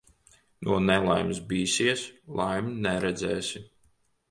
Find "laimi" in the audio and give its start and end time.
2.41-2.75